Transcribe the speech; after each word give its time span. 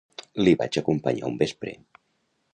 L'hi 0.45 0.53
vaig 0.61 0.79
acompanyar 0.81 1.31
un 1.31 1.37
vespre 1.45 1.77